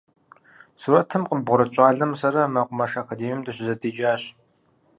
Сурэтым 0.81 1.23
къыббгъурыт 1.29 1.71
щӏалэмрэ 1.75 2.17
сэрэ 2.21 2.43
мэкъумэш 2.53 2.91
академием 3.03 3.41
дыщызэдеджащ. 3.45 4.21